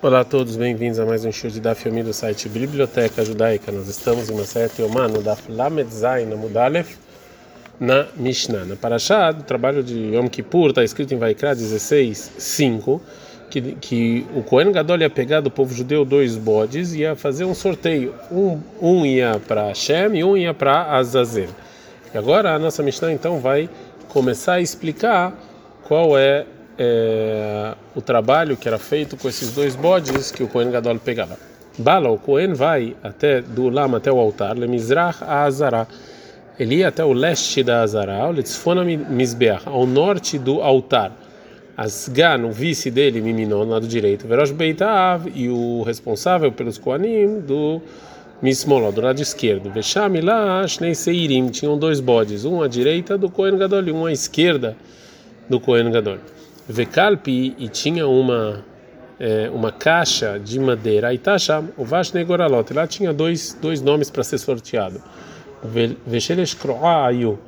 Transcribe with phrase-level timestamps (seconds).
[0.00, 3.72] Olá a todos, bem-vindos a mais um show de Daf Yomi do site Biblioteca Judaica.
[3.72, 4.70] Nós estamos em uma série
[5.12, 6.96] no Daf Lamed Zain Mudalef
[7.80, 8.64] na Mishnah.
[8.64, 13.02] Na Parashá, do trabalho de Yom Kippur, está escrito em Vaikra 16, 5,
[13.50, 17.44] que, que o Kohen Gadol ia pegar do povo judeu dois bodes e ia fazer
[17.44, 18.14] um sorteio.
[18.30, 21.48] Um, um ia para Hashem e um ia para Azazel.
[22.14, 23.68] E agora a nossa Mishnah então vai
[24.06, 25.36] começar a explicar
[25.82, 26.46] qual é
[26.78, 31.36] é, o trabalho que era feito com esses dois bodes que o Kohen Gadol pegava.
[31.76, 35.86] Bala, o Kohen vai até do lama até o altar, lemizrach a Azará.
[36.58, 41.12] Ele ia até o leste da Azará, o Litzfona Mizbeach, ao norte do altar.
[41.76, 47.80] Asgan, o vice dele, Miminon, lado direito, Verosh Beitav, e o responsável pelos Koanim do
[48.42, 49.70] Mismoló, do lado esquerdo.
[49.70, 54.12] Vesham lá, Seirim, tinham dois bodes, um à direita do Kohen Gadol e um à
[54.12, 54.76] esquerda
[55.48, 56.18] do Kohen Gadol.
[56.68, 58.62] Vekalpi e tinha uma
[59.18, 61.12] é, uma caixa de madeira.
[61.12, 65.02] E tacham o Vashne Goralot lá tinha dois dois nomes para ser sorteado.
[66.06, 67.38] Veshelesh Kroayu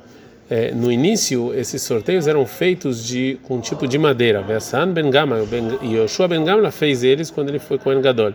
[0.49, 4.41] é, no início esses sorteios eram feitos de com um tipo de madeira.
[4.41, 5.37] Vesan Ben Gama
[5.81, 8.33] e Yoshua Ben Gamla fez eles quando ele foi com Gadol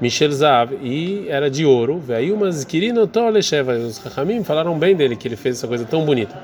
[0.00, 2.00] Michel Zav e era de ouro.
[2.00, 6.34] Veio mas Kirino os Chachamim falaram bem dele que ele fez essa coisa tão bonita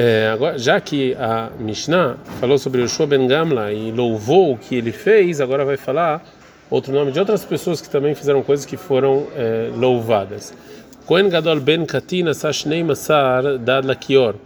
[0.00, 4.76] é, agora, já que a Mishnah falou sobre o Ben Gamla e louvou o que
[4.76, 6.24] ele fez, agora vai falar
[6.70, 10.54] outro nome de outras pessoas que também fizeram coisas que foram é, louvadas.
[11.04, 14.36] Kohen Gadol Ben Katina Sashnei Masar Dad Lakior.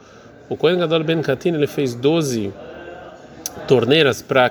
[0.48, 2.50] O Kohen Gadol Ben Katina ele fez 12
[3.68, 4.48] torneiras para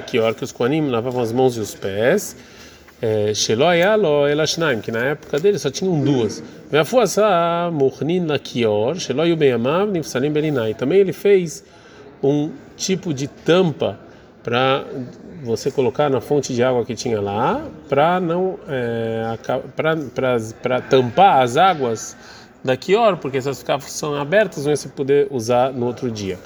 [0.00, 2.36] Kior, que os Kohanim lavavam as mãos e os pés.
[3.34, 6.42] Sheloyalo Elashnaim, que na época dele só tinham duas.
[6.70, 10.74] Veafuasa Muhnin Lakior, Sheloyu Beyamav, Nifsalim Belinai.
[10.74, 11.62] Também ele fez
[12.22, 13.98] um tipo de tampa
[14.42, 14.84] para
[15.42, 19.38] você colocar na fonte de água que tinha lá, para não é,
[20.56, 22.16] para tampar as águas
[22.64, 26.38] da Kior, porque se elas ficavam abertas, não ia se poder usar no outro dia.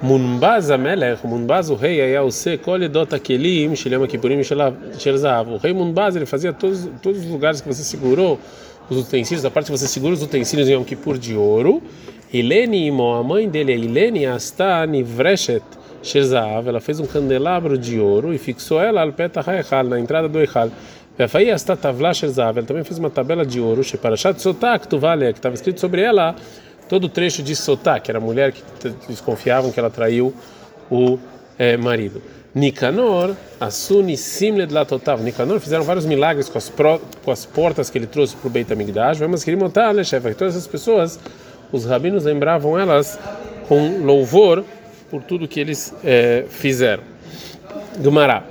[0.00, 2.00] Munbaz Amelech, Munbaz o rei,
[2.30, 5.52] ser Koledot Akelim, Shilema Kipurim, Shelzav.
[5.52, 8.38] O rei Munbaz ele fazia todos, todos os lugares que você segurou
[8.88, 11.82] os utensílios, a parte que você segura os utensílios em Yom Kippur de ouro.
[12.32, 15.64] Ilene Imo, a mãe dele é Ilene Asta Nivreshet
[16.00, 20.28] Shelzav, ela fez um candelabro de ouro e fixou ela al Petah Echal, na entrada
[20.28, 20.70] do Echal.
[21.16, 25.40] Vefai Asta Tavla Shelzav, ela também fez uma tabela de ouro, Sheparashat Sotak Tuvale, que
[25.40, 26.36] estava escrito sobre ela
[26.88, 28.62] todo o trecho de Sotá, que era a mulher que
[29.08, 30.32] desconfiavam que ela traiu
[30.90, 31.18] o
[31.58, 32.22] é, marido.
[32.54, 35.22] Nicanor, Asuni Simled Latotav.
[35.22, 38.50] Nicanor fizeram vários milagres com as, pro, com as portas que ele trouxe para o
[38.50, 39.18] Beit HaMikdash.
[39.18, 40.34] Vamos querer montar, né, chefe?
[40.34, 41.20] Todas essas pessoas,
[41.70, 43.18] os rabinos lembravam elas
[43.68, 44.64] com louvor
[45.10, 47.02] por tudo que eles é, fizeram.
[47.98, 48.42] Gumará.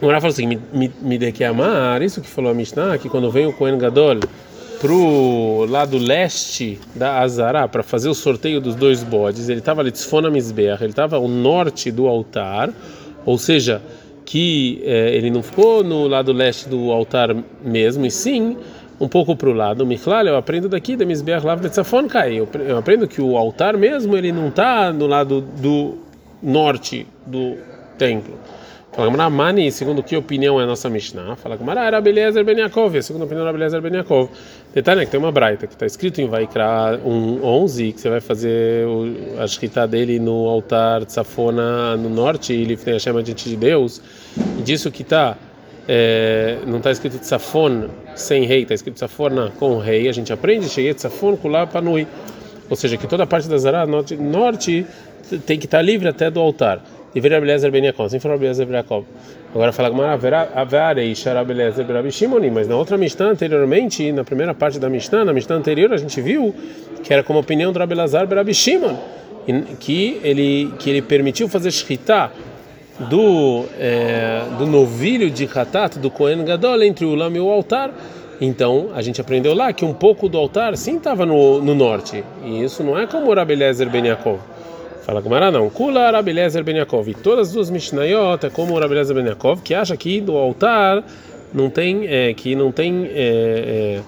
[0.00, 3.52] Gumará falou assim: me que amar, isso que falou a Mishnah, que quando vem o
[3.52, 4.20] Kohen Gadol
[4.82, 9.48] pro lado leste da Azará para fazer o sorteio dos dois bodes.
[9.48, 12.68] Ele estava ali Tzfona Mizbeach, ele estava ao norte do altar,
[13.24, 13.80] ou seja,
[14.24, 17.32] que é, ele não ficou no lado leste do altar
[17.64, 18.56] mesmo, e sim
[19.00, 19.86] um pouco para o lado.
[19.86, 22.38] Michlal, eu aprendo daqui da Mizbeach Lav Betzafon Kai.
[22.38, 25.98] Eu aprendo que o altar mesmo ele não está no lado do
[26.42, 27.56] norte do
[27.96, 28.36] templo.
[28.92, 31.34] Fala Gamara, Mani, segundo que opinião é a nossa Mishnah?
[31.36, 34.28] Fala Gamara, era Beliezer Ben Yaakov, segundo a opinião era Beliezer Ben Yaakov.
[34.74, 38.86] Detalhe que tem uma braita que está escrito em Vaikra 1.11 que você vai fazer
[39.38, 44.00] a escrita dele no altar de Safona no norte, e a chama diante de Deus,
[44.58, 45.36] e disso que está
[45.86, 50.08] é, não está escrito Tsafon sem rei, está escrito Tsafona com rei.
[50.08, 52.06] A gente aprende, cheguei Tsafon com lá panui.
[52.70, 54.86] Ou seja, que toda a parte da Zará norte, norte
[55.44, 56.82] tem que estar tá livre até do altar.
[57.14, 59.04] Deveria Abelezer Ben Yaakov, sem falar Abelezer Ben Yaakov.
[59.54, 59.90] Agora fala
[60.54, 65.32] Avarei Sharabelezer Ben Shimoni, mas na outra Mishnah anteriormente, na primeira parte da Mishnah, na
[65.32, 66.54] Mishnah anterior, a gente viu
[67.02, 68.96] que era como opinião do Rabelazar Ben Shimon,
[69.78, 72.30] que ele, que ele permitiu fazer shritá
[73.10, 77.90] do, é, do novilho de Hatat, do Kohen Gadol, entre o lame e o altar.
[78.40, 82.24] Então, a gente aprendeu lá que um pouco do altar sim estava no, no norte.
[82.44, 84.40] E isso não é como o Rabelezer Ben Yaakov.
[85.04, 85.68] Fala Gumara não.
[85.68, 86.76] Kula Rabelezer Ben.
[86.78, 89.26] E todas as duas Mishnayot é como o Rabelezer Ben
[89.62, 91.04] que acha que do altar
[91.52, 94.00] não tem, é, que não tem, é, é,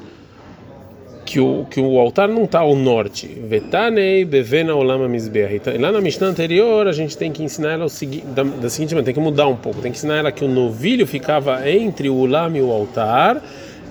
[1.26, 3.26] que, o, que o altar não está ao norte.
[3.26, 5.52] Vetanei bevena olama mizbeah.
[5.52, 8.70] Então, lá na Mishnah anterior a gente tem que ensinar ela o seguinte, da, da
[8.70, 9.80] seguinte maneira, tem que mudar um pouco.
[9.80, 13.42] Tem que ensinar ela que o novilho ficava entre o ulam e o altar,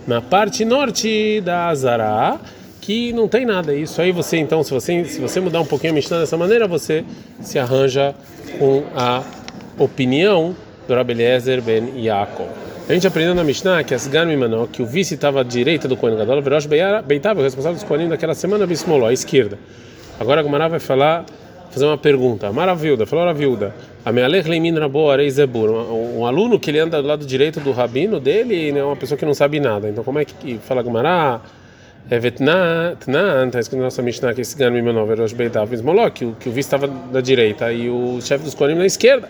[0.07, 2.39] na parte norte da Azará
[2.83, 3.73] que não tem nada.
[3.73, 6.67] Isso aí você então, se você se você mudar um pouquinho a Mishnah dessa maneira,
[6.67, 7.05] você
[7.39, 8.13] se arranja
[8.59, 9.23] com a
[9.79, 10.53] opinião
[10.85, 12.49] do Rabi Eliezer ben Yaakov.
[12.89, 15.87] A gente aprendeu na Mishnah que a Sgan Mimanó, que o vice estava à direita
[15.87, 16.67] do Kohen Gadol, Verosh
[17.07, 19.57] Beitava, o responsável dos Kohanim daquela semana, Bismoló, à esquerda.
[20.19, 21.25] Agora a Gumara vai falar,
[21.71, 22.51] fazer uma pergunta.
[22.51, 23.73] Maravilda, falou a viúda.
[24.03, 25.69] A Mealech Leimin Rabo Arei Zebur.
[25.69, 29.25] Um aluno que ele anda do lado direito do rabino dele é uma pessoa que
[29.25, 29.87] não sabe nada.
[29.87, 31.39] Então como é que fala Gumara?
[32.09, 32.95] Vetnan,
[33.47, 36.59] está escrito na nossa Mishnah que esse Gan Mimanó, Verosh Beitava, Bismoló, que o vice
[36.59, 39.29] estava da direita e o chefe dos Kohanim na esquerda.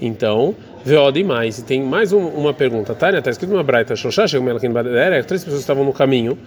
[0.00, 0.54] Então,
[0.84, 1.58] Veó demais.
[1.58, 2.94] E tem mais um, uma pergunta.
[2.94, 6.38] Tânia, está escrito uma braita, Xoxá, chegou em Baderek, três pessoas estavam no caminho,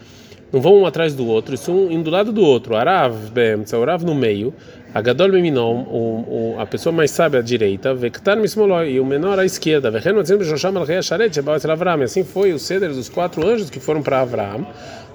[0.51, 2.75] não vão um atrás do outro, estão um indo do lado do outro.
[2.75, 4.53] Arav, Bem, Arav no meio,
[4.93, 9.39] a Gadol Meminom, o, a pessoa mais sábia à direita, Vektar Mismoló, e o menor
[9.39, 9.91] à esquerda.
[9.91, 12.01] Vehen Matzim Xoxá Malchei Sharet, Shebaot Avram.
[12.01, 14.65] Assim foi o ceder dos quatro anjos que foram para Avram.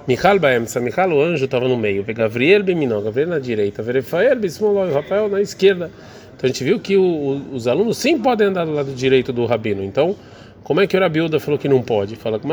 [0.09, 4.87] Michal Baemsa, Michal o anjo estava no meio, Gabriel Beminó, Gabriel na direita, Verefael Bismoló,
[4.87, 5.91] e Rafael na esquerda.
[6.35, 9.45] Então a gente viu que o, os alunos sim podem andar do lado direito do
[9.45, 9.83] rabino.
[9.83, 10.15] Então,
[10.63, 12.15] como é que o Rabiuda falou que não pode?
[12.15, 12.47] Fala que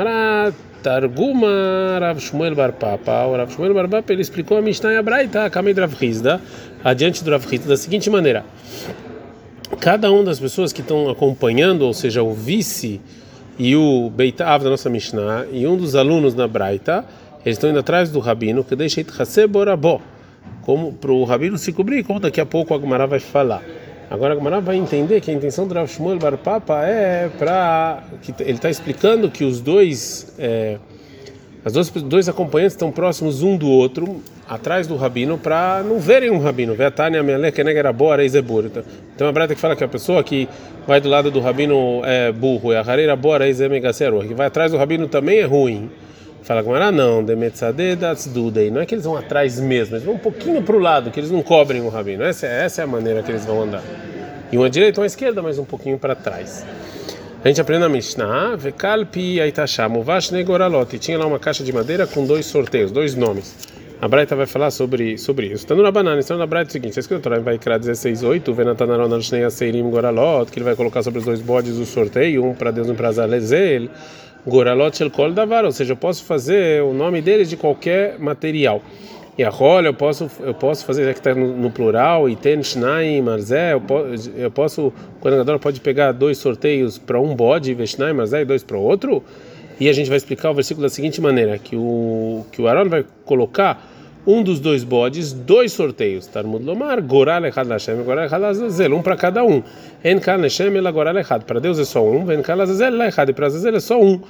[0.82, 1.49] Targuma
[1.99, 3.25] Rav Shmuel Bar Papa.
[3.25, 6.38] O Rav Shmuel Bar Papa ele explicou a Mishnah e a Braita, Kamei Rav Hizda,
[6.85, 8.44] adiante do Rav da seguinte maneira:
[9.81, 13.00] cada uma das pessoas que estão acompanhando, ou seja, o vice
[13.59, 17.02] e o Beitav da nossa Mishnah, e um dos alunos na Braita,
[17.48, 19.04] eles estão indo atrás do rabino, que deixa
[19.48, 20.00] Borabó
[20.66, 23.62] como para o Rabino se cobrir, como daqui a pouco a Gumara vai falar.
[24.10, 28.02] Agora a Gumara vai entender que a intenção do Rav Shmuel Bar Papa é para
[28.40, 30.78] ele está explicando que os dois é,
[31.64, 36.31] as dois, dois acompanhantes estão próximos um do outro, atrás do rabino, para não verem
[36.31, 36.75] um rabino.
[36.75, 37.92] Vetania Melech Kenegera
[38.28, 38.70] Zebur.
[39.14, 40.49] Então a breta que fala que a pessoa que
[40.87, 44.78] vai do lado do rabino é burro, e a Hareira Bora que vai atrás do
[44.78, 45.90] rabino também é ruim.
[46.46, 48.70] Fala com ela, não, Demetzadedas Dudei.
[48.70, 51.19] Não é que eles vão atrás mesmo, eles vão um pouquinho para o lado, que
[51.19, 52.22] eles não cobrem o rabino.
[52.22, 53.82] Essa, essa é a maneira que eles vão andar.
[54.52, 56.64] E uma direita uma esquerda, mas um pouquinho para trás.
[57.44, 60.96] A gente aprende na Mishnah, Vekalpi Aitasham, Uvash Negoralot.
[61.00, 63.66] Tinha lá uma caixa de madeira com dois sorteios, dois nomes.
[64.00, 65.64] A Braita vai falar sobre, sobre isso.
[65.64, 69.20] Está no Rabanan, está no Braita é o seguinte: está escrito vai criar 16.8, Venatanaron
[69.20, 72.70] Shnei Aseirim Goralot, que ele vai colocar sobre os dois bodes o sorteio, um para
[72.70, 73.88] Deus e um para Zalezel.
[74.46, 78.81] Goralot Shel Kol Davar, ou seja, eu posso fazer o nome deles de qualquer material.
[79.38, 82.34] E a rola eu posso eu posso fazer já que está no, no, plural e
[82.34, 87.34] tem Shnai Marzé eu, posso, eu posso o navegador pode pegar dois sorteios para um
[87.34, 89.22] bode Veshnai Marzé e dois para o outro
[89.78, 92.88] e a gente vai explicar o versículo da seguinte maneira que o que o Aaron
[92.88, 93.87] vai colocar
[94.26, 96.26] um dos dois bodes, dois sorteios.
[96.26, 99.62] Talmud Lomar, Goral Echad Lashem, Goral Echad Azazel, um para cada um.
[100.02, 101.44] En Kal Lashem, Ela Goral Echad.
[101.44, 103.31] Para Deus é só um, Ven Kal Azazel, Echad.
[103.31, 104.20] E para Azazel é só um,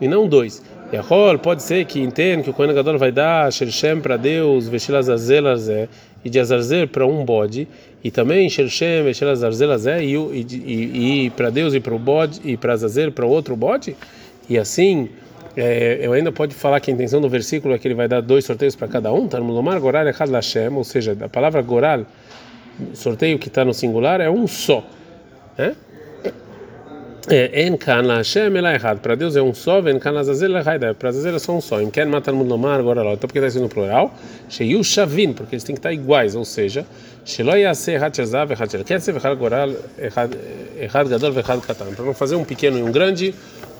[0.00, 0.62] e não dois.
[0.92, 4.68] E a Rol pode ser que entenda que o Kohen vai dar Shem para Deus,
[4.68, 5.88] Veshil Azazel Azé,
[6.24, 7.66] e de Azazel para um bode,
[8.02, 11.98] e também Shem, Veshil Azazel Azé, e, e, e, e para Deus e para o
[11.98, 13.96] bode, e para Azazel para outro bode,
[14.48, 15.08] e assim
[15.56, 18.20] é, eu ainda pode falar que a intenção do versículo é que ele vai dar
[18.20, 22.04] dois sorteios para cada um, Tarmulomar Goral Echad Lashem, ou seja, a palavra Goral,
[22.92, 24.84] sorteio que está no singular, é um só.
[25.56, 25.74] Né?
[27.26, 29.00] É, en kan la Hashem ela errado.
[29.00, 30.94] Para Deus é um só, ven kan errado.
[30.94, 31.80] Para Azazel é só um só.
[31.80, 33.12] Em ken matar lomar agora lá.
[33.14, 34.12] Então porque está sendo no plural?
[34.50, 36.84] Sheiu shavin, porque eles têm que estar iguais, ou seja,
[37.24, 41.94] shelo yaseh hat shazav echad shel kesef echad goral echad gadol echad katan.
[41.94, 43.34] Para não fazer um pequeno e um grande,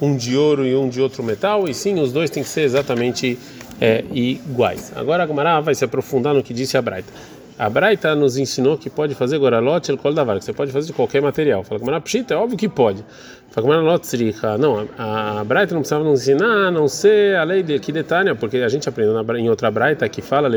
[0.04, 2.62] um de ouro e um de outro metal, e sim, os dois têm que ser
[2.62, 3.38] exatamente
[3.80, 4.92] é, iguais.
[4.94, 7.12] Agora a Gemara vai se aprofundar no que disse a Braita.
[7.56, 10.88] A Braita nos ensinou que pode fazer goralote el kol davar, que você pode fazer
[10.88, 11.62] de qualquer material.
[11.62, 13.04] Fala que pshita, é óbvio que pode.
[13.50, 14.58] Fala que lot tzricha.
[14.58, 17.92] Não, a, a Braita não precisava nos ensinar a não ser a lei de que
[17.92, 20.50] detalha, porque a gente aprendeu na, em outra Braita que fala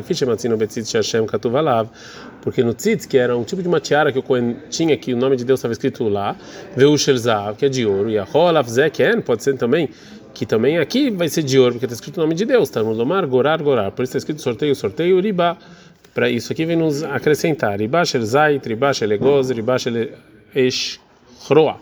[2.41, 5.13] porque no tzitz, que era um tipo de uma tiara que o Cohen tinha, que
[5.13, 6.35] o nome de Deus estava escrito lá,
[6.75, 9.89] veu shelzav, que é de ouro, e a rolav zeken, pode ser também
[10.33, 12.79] que também aqui vai ser de ouro, porque está escrito o nome de Deus, tá?
[12.79, 13.91] Lomar, gorar, gorar.
[13.91, 15.57] Por isso está escrito sorteio, sorteio, riba
[16.17, 20.13] para isso aqui vem nos acrescentar ribash el zait, ribash el egoz, ribash el
[20.55, 21.79] eshroa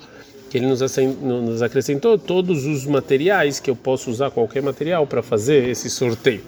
[0.50, 5.70] que ele nos, acrescentou todos os materiais que eu posso usar qualquer material para fazer
[5.70, 6.42] esse sorteio.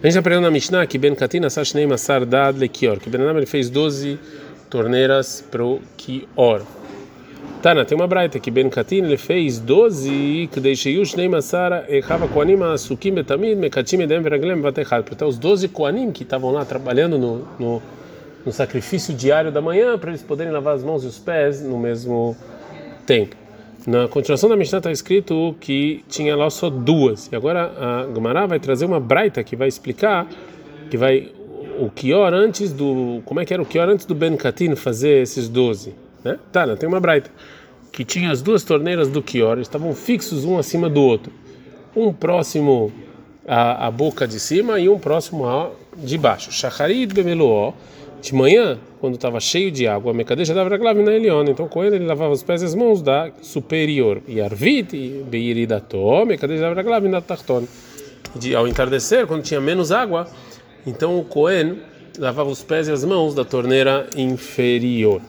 [0.00, 3.44] A gente aprendeu na Mishnah que Ben Katina Sashnei Masar Dad Lekior, que Ben Adam
[3.44, 4.16] fez 12
[4.70, 6.62] torneiras para o Kior.
[7.62, 11.84] Tana, tem uma braita que Ben Katin ele fez 12 que deixei os nem masara
[11.88, 15.04] e rava koanim asukim betamid mekatim edem veraglem vatechad.
[15.10, 17.82] Então os 12 koanim que estavam lá trabalhando no, no,
[18.46, 21.76] no sacrifício diário da manhã para eles poderem lavar as mãos e os pés no
[21.78, 22.36] mesmo
[23.04, 23.34] tempo.
[23.84, 27.28] Na continuação da Mishnah está escrito que tinha lá só duas.
[27.32, 30.28] E agora a Gemara vai trazer uma braita que vai explicar
[30.88, 31.32] que vai
[31.80, 35.22] o Kior antes do como é que era o Kior antes do Ben Katin fazer
[35.22, 36.06] esses 12.
[36.24, 36.38] Né?
[36.52, 37.30] Tá, não, tem uma braita.
[37.92, 41.32] que tinha as duas torneiras do Kior, estavam fixos um acima do outro,
[41.96, 42.92] um próximo
[43.46, 46.52] à, à boca de cima e um próximo a de baixo.
[46.52, 47.72] Shacharit bemeluó,
[48.20, 51.96] de manhã, quando estava cheio de água, a Mekadesh dava na Eliona, então com ele
[51.96, 54.20] ele lavava os pés e as mãos da superior.
[54.26, 57.64] E Arvit, Beiridato, Mekadesh dava na Tarton.
[58.56, 60.26] Ao entardecer, quando tinha menos água,
[60.86, 61.78] então o Cohen
[62.18, 65.22] lavava os pés e as mãos da torneira inferior.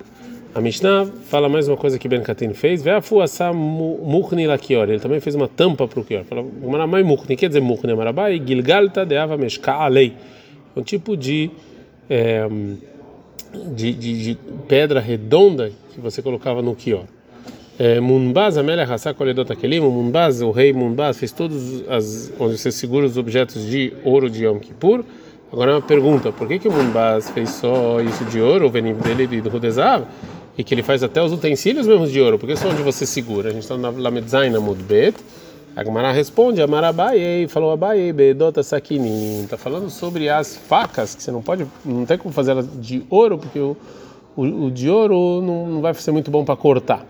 [0.53, 2.83] A Mishnah fala mais uma coisa que Ben Katin fez.
[2.83, 2.99] Ele
[4.99, 6.23] também fez uma tampa para o kior.
[6.23, 7.35] Fala, maramai muchni.
[7.35, 8.41] Quer dizer muchni marabai?
[8.43, 10.15] Gilgalta deava meshka alei.
[10.75, 11.51] Um tipo de,
[12.09, 12.47] é,
[13.75, 14.37] de, de, de,
[14.67, 17.03] pedra redonda que você colocava no kior.
[17.77, 22.71] É, Munbaz, Amélia Hassá Koledot Akelim, Munbaz, o rei Munbaz, fez todos as onde você
[22.71, 25.05] segura os objetos de ouro de Yom Kippur.
[25.51, 28.93] Agora uma pergunta, por que que o Munbaz fez só isso de ouro, o venim
[28.93, 30.05] dele e do Rudezav?
[30.59, 33.47] E que ele faz até os utensílios mesmos de ouro, porque são onde você segura.
[33.47, 35.15] A gente está na Lamedzain na Mudbet.
[35.73, 39.43] A Gemara responde, Amarabai, falou Abai, Bedota Sakinin.
[39.45, 43.05] Está falando sobre as facas, que você não pode, não tem como fazer elas de
[43.09, 43.77] ouro, porque o,
[44.35, 47.05] o, o de ouro não, não, vai ser muito bom para cortar.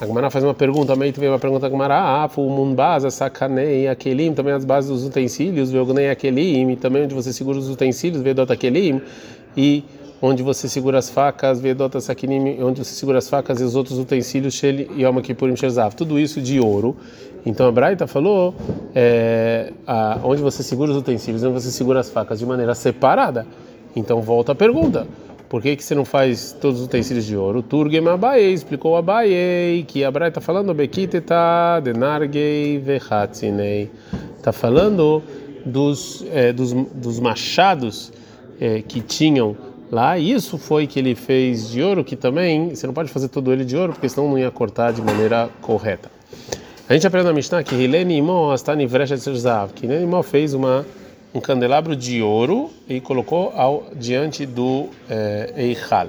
[0.00, 4.32] A Gemara faz uma pergunta, também veio uma pergunta a Gemara, ah, Munbasa, Sakanei, Akelim,
[4.32, 9.00] também as bases dos utensílios, Veognei Akelim, também onde você segura os utensílios, Vedota Akelim,
[9.56, 9.82] e
[10.24, 13.98] onde você segura as facas, vedota sakinim, onde você segura as facas e os outros
[13.98, 15.96] utensílios, shel yom kippurim shezav.
[15.96, 16.96] Tudo isso de ouro.
[17.44, 18.54] Então a Braita falou
[18.94, 23.44] é, a, onde você segura os utensílios, onde você segura as facas de maneira separada.
[23.96, 25.08] Então volta a pergunta.
[25.48, 27.60] Por que, que você não faz todos os utensílios de ouro?
[27.60, 33.90] Turgem Abaye explicou Abaye que a Braita está falando Bekiteta denargei vehatzinei.
[34.38, 35.20] Está falando
[35.66, 38.12] dos, é, dos, dos machados
[38.60, 39.56] é, que tinham
[39.92, 40.18] lá.
[40.18, 43.64] Isso foi que ele fez de ouro, que também você não pode fazer todo ele
[43.64, 46.10] de ouro, porque senão não ia cortar de maneira correta.
[46.88, 50.54] A gente aprende na Mishnah que Hileni Imó está em de que Hileni Imó fez
[50.54, 50.84] uma
[51.34, 56.08] um candelabro de ouro e colocou ao diante do é, Eichal.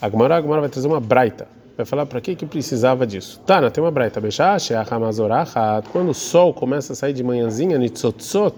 [0.00, 1.48] A Gemara, vai trazer uma braita.
[1.76, 3.40] Vai falar para que que precisava disso.
[3.46, 4.20] Tá, tem uma braita.
[5.90, 8.54] Quando o sol começa a sair de manhãzinha, nitzotzot,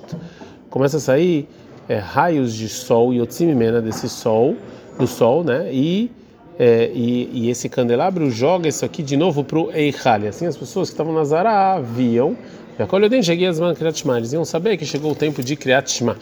[0.69, 1.49] começa a sair
[1.89, 4.57] é, raios de sol e otzimimena desse sol,
[4.99, 5.69] do sol, né?
[5.73, 6.11] E,
[6.59, 10.27] é, e, e, esse candelabro joga isso aqui de novo para o Eichal.
[10.27, 12.37] Assim as pessoas que estavam na Zara viam.
[13.23, 13.59] cheguei as
[14.19, 16.17] Eles iam saber que chegou o tempo de Kriyat Shema.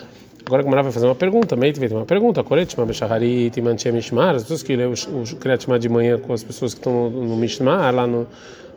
[0.44, 2.42] Agora a Gamara vai fazer uma pergunta, meio vai ter uma pergunta.
[2.42, 6.42] Koretma Beshaharit e Mishmar, as pessoas que lêem o Kriyat Shema de manhã com as
[6.42, 8.26] pessoas que estão no Mishmar, lá no,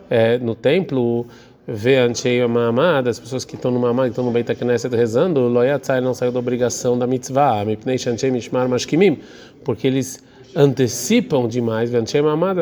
[0.10, 1.26] é, no templo,
[1.68, 5.42] vê Anchei Mahamad, as pessoas que estão no Mahamad, que estão no Beit HaKnesset rezando,
[5.42, 9.20] Loyatzai não saiu da obrigação da mitzvah, Mipnei Shanchei Mishmar Mashkimim,
[9.64, 10.24] porque eles
[10.56, 12.58] antecipam demais, Anchei Mahamad,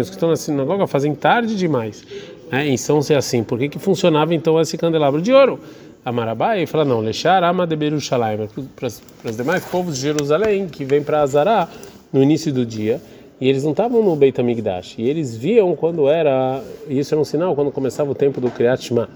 [0.00, 2.04] os que estão na sinagoga fazem tarde demais.
[2.50, 5.60] É, em São ser assim, por que, que funcionava então esse candelabro de ouro?
[6.04, 11.02] Amarabai fala não, Lechar Ama de Berushalayim, para os demais povos de Jerusalém que vêm
[11.02, 11.68] para Azará
[12.12, 13.00] no início do dia
[13.40, 17.24] e eles não estavam no Beit HaMikdash, e eles viam quando era, isso era um
[17.24, 19.08] sinal, quando começava o tempo do Kriyat Shema.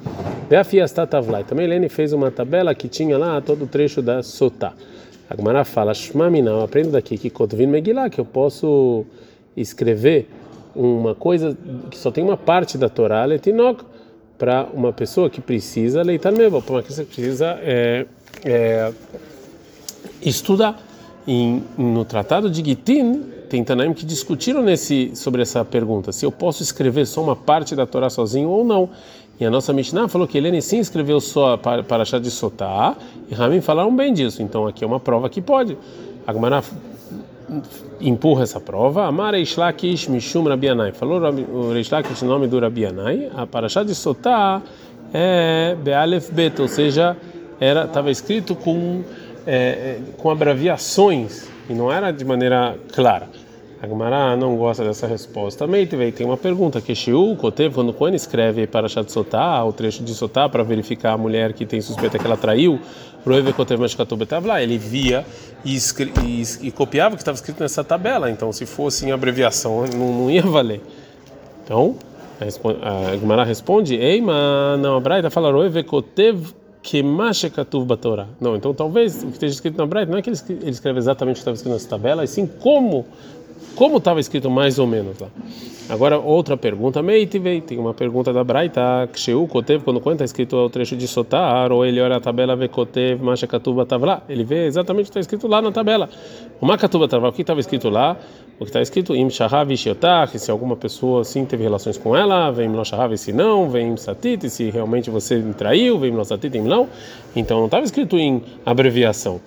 [0.51, 1.45] Ve'afiastatavlai.
[1.45, 4.73] Também Lene fez uma tabela que tinha lá todo o trecho da Sotá.
[5.29, 9.07] A Gemara fala, Shma Minah, aprendo daqui que Kotvin Megillah, que eu posso
[9.57, 10.29] escrever
[10.75, 11.57] uma coisa
[11.91, 13.85] que só tem uma parte da Torá, Letinok,
[14.37, 18.07] para uma pessoa que precisa leitar mesmo, para uma pessoa que precisa é,
[18.45, 18.93] é,
[20.21, 20.81] estudar.
[21.29, 26.31] E, no Tratado de Gitin, tem Tanaim que discutiram nesse, sobre essa pergunta, se eu
[26.31, 28.89] posso escrever só uma parte da Torá sozinho ou não.
[29.41, 32.95] E a nossa Mishnah falou que Helene sim escreveu só para, para achar de Sotá,
[33.29, 34.41] e Ramin falaram bem disso.
[34.43, 35.77] Então aqui é uma prova que pode.
[36.27, 36.63] A Gemara
[38.01, 39.07] empurra essa prova.
[39.07, 40.93] Amar Eishlakish Mishum Rabianai.
[40.93, 41.21] Falou
[41.53, 43.31] o Eishlakish, nome do Rabianai.
[43.35, 44.63] A Parashá de Sotá
[45.13, 47.17] é Bealef Bet, ou seja,
[47.59, 49.03] estava escrito com,
[49.45, 53.29] é, com abreviações e não era de maneira clara.
[53.81, 55.65] A não gosta dessa resposta.
[55.65, 60.03] Também tem uma pergunta que Shiu, Kotev, quando Cohen escreve para Shat Sotá, o trecho
[60.03, 62.79] de Sotá, para verificar a mulher que tem suspeita que ela traiu,
[63.25, 63.81] Roeve Kotev
[64.45, 65.25] lá, ele via
[65.65, 65.79] e,
[66.27, 68.31] e, e, copiava o que estava escrito nessa tabela.
[68.31, 70.83] Então, se fosse em abreviação, não, não ia valer.
[71.65, 71.97] Então,
[72.83, 78.27] a Gemara responde: Eima, não, a Braita fala Roeve Kotev que Mashekatuv Batorá.
[78.41, 80.39] Não, então talvez o que esteja escrito na Braita não é que ele
[80.71, 83.07] escreve exatamente o que estava escrito nessa tabela, e sim como
[83.75, 85.29] como estava escrito mais ou menos lá.
[85.91, 90.71] Agora outra pergunta, Meitivei, tem uma pergunta da Braita, Kshu Kotev, quando está escrito o
[90.71, 94.67] trecho de Sotar, ou ele olha a tabela, vê Kotev, Masha Katuba Tavla, ele vê
[94.67, 96.09] exatamente o que está escrito lá na tabela.
[96.61, 98.17] Uma Katuba Tavla, o que estava escrito lá?
[98.61, 102.71] O que está escrito, Im Shahav se alguma pessoa sim teve relações com ela, vem
[102.85, 106.87] Shahav se não, vem Satit, se realmente você me traiu, vem Im Satit, não.
[107.35, 109.41] Então não estava escrito em abreviação.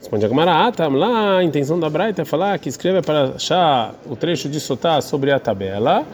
[0.00, 3.34] Responde a Gemara, ah, tá, lá a intenção da Braita é falar que escreve para
[3.34, 6.06] achar o trecho de Sotá sobre a tabela,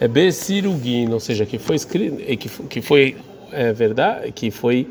[0.00, 3.16] é Besirugin, ou seja, que foi escrito, que, que foi
[3.52, 4.88] é, verdade, que foi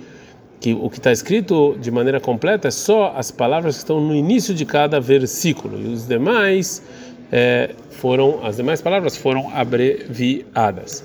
[0.62, 4.16] que o que está escrito de maneira completa é só as palavras que estão no
[4.16, 6.82] início de cada versículo e os demais
[7.30, 11.04] é, foram as demais palavras foram abreviadas.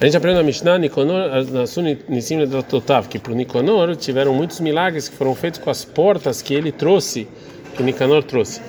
[0.00, 4.58] A gente aprende na Mishnah, Nikonor, na da Totav, que para o Nikonor tiveram muitos
[4.58, 7.28] milagres que foram feitos com as portas que ele trouxe,
[7.76, 8.62] que Nicanor trouxe.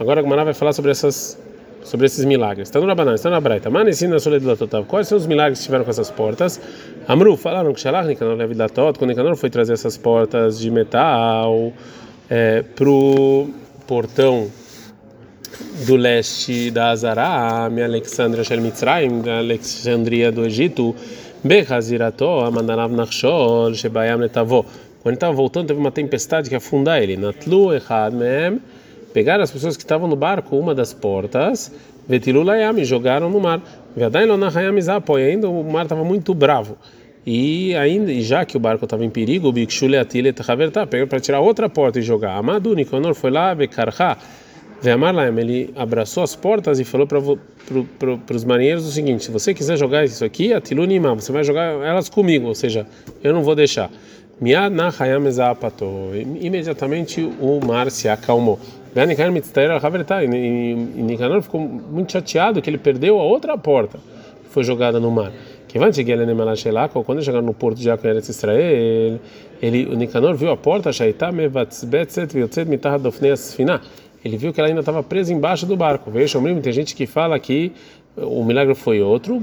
[0.00, 1.38] Agora a Gemara vai falar sobre essas
[1.84, 2.66] sobre esses milagres.
[2.66, 3.70] Está no Rabanan, está na Braita.
[3.70, 4.18] Manesim na
[4.56, 4.84] Totav.
[4.86, 6.60] Quais são os milagres que tiveram com essas portas?
[7.06, 8.12] Amru, falaram que Shalach
[8.56, 11.72] da Tot, quando Nicanor foi trazer essas portas de metal
[12.28, 13.50] é, para o
[13.86, 14.50] portão
[15.82, 18.60] do leste da Azará, minha Alexandria Shel
[19.22, 20.94] da Alexandria do Egito,
[21.42, 24.62] Bechazirato, Amandanav Nachshol, Shebayam Letavó.
[24.62, 27.16] Quando ele estava voltando, teve uma tempestade que afundar ele.
[27.16, 28.60] Natlu Echad Mem,
[29.12, 31.72] pegaram as pessoas que estavam no barco, uma das portas,
[32.08, 33.60] Vetilu Layam, e jogaram no mar.
[33.96, 36.76] Vedain Lonahayam Izapo, e ainda o mar estava muito bravo.
[37.26, 41.20] E ainda, já que o barco estava em perigo, o Bikshule Atile Tachaverta, pegou para
[41.20, 42.36] tirar outra porta e jogar.
[42.36, 44.16] Amadu Nikonor foi lá, Bekarha,
[44.82, 49.54] Ve'amar ele abraçou as portas e falou para pro, os marinheiros o seguinte: se você
[49.54, 52.84] quiser jogar isso aqui, atilunimam, você vai jogar elas comigo, ou seja,
[53.22, 53.88] eu não vou deixar.
[56.40, 58.58] Imediatamente o mar se acalmou.
[58.94, 63.98] E Nicanor ficou muito chateado que ele perdeu a outra porta
[64.42, 65.30] que foi jogada no mar.
[65.72, 69.20] Quando ele chegaram no porto de Jacob Israel,
[69.62, 70.92] ele, o Nicanor viu a porta,
[74.24, 76.10] ele viu que ela ainda estava presa embaixo do barco.
[76.10, 77.72] Veja, tem gente que fala que
[78.16, 79.40] o milagre foi outro,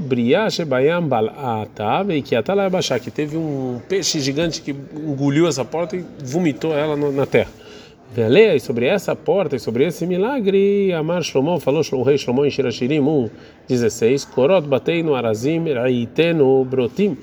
[2.23, 2.35] que
[2.99, 7.49] que teve um peixe gigante que engoliu essa porta e vomitou ela na terra.
[8.11, 12.43] Veleia, e sobre essa porta e sobre esse milagre, Amar Shlomo falou, o rei Shlomo
[12.43, 13.29] em Shirashirim 1,
[13.67, 17.15] 16, Korot batei no Arazim, Raiteno Brotim,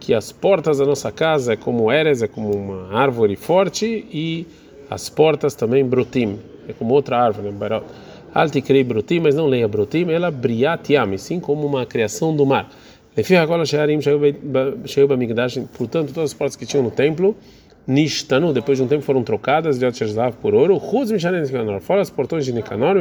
[0.00, 4.44] que as portas da nossa casa é como Eres, é como uma árvore forte, e
[4.90, 7.82] as portas também Brotim, é como outra árvore, né?
[8.34, 12.68] Altikrei Brotim, mas não leia Brotim, ela Briat Yam, sim como uma criação do mar.
[15.78, 17.36] Portanto, todas as portas que tinham no templo,
[17.86, 19.86] Nishtanu, depois de um tempo foram trocadas de
[20.40, 22.96] por ouro, Ruz Mishanen Nicanor, fora os portões de Nicanor,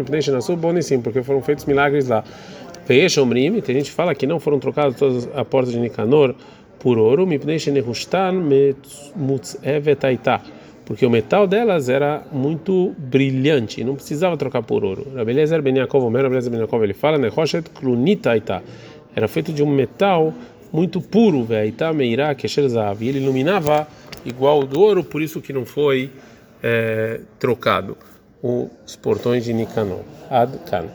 [1.02, 2.23] porque foram feitos milagres lá.
[2.86, 6.36] Veesh Omrim, tem gente que fala que não foram trocadas todas as portas de Nicanor
[6.78, 8.34] por ouro, Mipnei Nehustan
[9.15, 10.41] Mutzevetaitai
[10.86, 15.08] porque o metal delas era muito brilhante, não precisava trocar por ouro.
[15.15, 18.63] Rabelezer ben Yaakov, Omer Rabelezer ben Yaakov, ele fala, Nehoshet klunitaita,
[19.15, 20.34] era feito de um metal
[20.72, 22.65] muito puro, veita meirá kesher
[23.00, 23.88] e ele iluminava
[24.26, 26.10] igual do ouro, por isso que não foi
[26.62, 27.96] é, trocado
[28.41, 30.02] os portões de Nicanor.
[30.30, 30.88] Ad Kan.